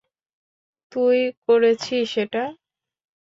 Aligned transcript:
তুই 0.91 1.17
করেছিস 1.45 2.09
এটা? 2.23 2.43